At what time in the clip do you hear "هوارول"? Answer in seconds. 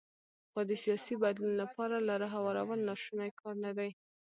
2.35-2.79